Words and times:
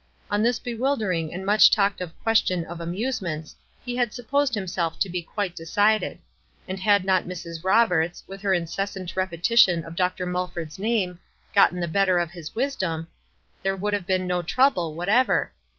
On 0.31 0.41
this 0.41 0.57
bewildering 0.57 1.31
and 1.31 1.45
much 1.45 1.69
talked 1.69 2.01
of 2.01 2.19
question 2.23 2.65
of 2.65 2.81
amusements, 2.81 3.55
he 3.85 3.95
had 3.97 4.15
supposed 4.15 4.55
himself 4.55 4.97
to 4.97 5.09
be 5.09 5.21
quite 5.21 5.55
decided; 5.55 6.17
and 6.67 6.79
had 6.79 7.05
not 7.05 7.25
Mrs. 7.25 7.63
Roberts, 7.63 8.23
with 8.25 8.41
her 8.41 8.51
incessant 8.51 9.13
repe 9.15 9.39
tition 9.43 9.85
of 9.85 9.95
Dr. 9.95 10.25
Mulford's 10.25 10.79
name, 10.79 11.19
gotten 11.53 11.79
the 11.79 11.87
better 11.87 12.19
oi 12.19 12.25
his 12.25 12.55
wisdom, 12.55 13.09
there 13.61 13.75
would 13.75 13.93
have 13.93 14.07
been 14.07 14.25
no 14.25 14.41
trouble 14.41 14.95
whatever. 14.95 15.51